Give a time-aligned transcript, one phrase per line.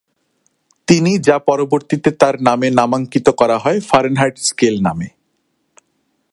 [0.87, 5.07] তিনি যা পরবর্তীতে তার নামে নামাঙ্কিত করা হয় ফারেনহাইট স্কেল নামে।